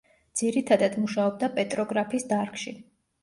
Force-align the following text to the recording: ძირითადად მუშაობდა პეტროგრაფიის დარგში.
ძირითადად 0.39 0.95
მუშაობდა 1.03 1.49
პეტროგრაფიის 1.59 2.27
დარგში. 2.33 2.75